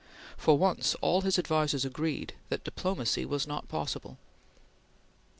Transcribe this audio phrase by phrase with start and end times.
[0.35, 4.17] For once all his advisers agreed that diplomacy was not possible.